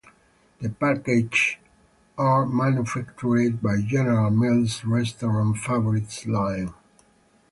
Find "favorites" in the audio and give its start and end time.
5.57-6.25